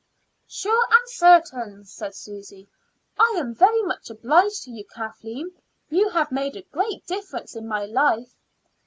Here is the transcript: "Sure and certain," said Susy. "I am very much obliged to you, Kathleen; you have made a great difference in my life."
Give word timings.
"Sure 0.47 0.83
and 0.89 1.09
certain," 1.11 1.85
said 1.85 2.15
Susy. 2.15 2.67
"I 3.19 3.35
am 3.37 3.53
very 3.53 3.83
much 3.83 4.09
obliged 4.09 4.63
to 4.63 4.71
you, 4.71 4.83
Kathleen; 4.83 5.51
you 5.91 6.09
have 6.09 6.31
made 6.31 6.55
a 6.55 6.63
great 6.63 7.05
difference 7.05 7.55
in 7.55 7.67
my 7.67 7.85
life." 7.85 8.33